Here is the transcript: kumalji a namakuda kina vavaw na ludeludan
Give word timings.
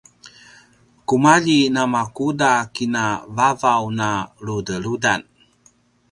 kumalji 1.07 1.57
a 1.67 1.71
namakuda 1.75 2.51
kina 2.75 3.03
vavaw 3.37 3.83
na 3.99 4.09
ludeludan 4.45 5.21